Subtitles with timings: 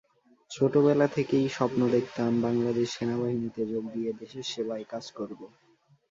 [0.51, 5.39] ছোটবেলা থেকেই স্বপ্ন দেখতাম বাংলাদেশ সেনাবাহিনীতে যোগ দিয়ে দেশের সেবায় কাজ করব।